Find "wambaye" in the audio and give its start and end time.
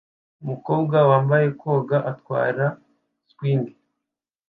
1.09-1.47